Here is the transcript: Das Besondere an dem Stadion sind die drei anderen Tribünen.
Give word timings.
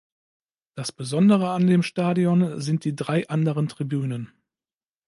Das 0.73 0.91
Besondere 0.91 1.51
an 1.51 1.67
dem 1.67 1.83
Stadion 1.83 2.59
sind 2.59 2.85
die 2.85 2.95
drei 2.95 3.27
anderen 3.29 3.67
Tribünen. 3.67 4.33